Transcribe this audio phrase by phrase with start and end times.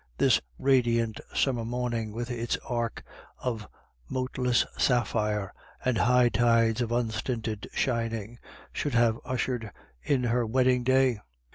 [0.17, 3.03] This radiant summer morning, with its arch
[3.37, 3.67] of
[4.09, 5.53] moteless sapphire
[5.85, 8.39] and high tides of unstinted shining,
[8.73, 11.19] should have ushered in her wedding day.